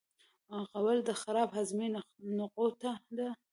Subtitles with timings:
[0.81, 1.87] غول د خراب هاضمې
[2.37, 3.29] نغوته ده.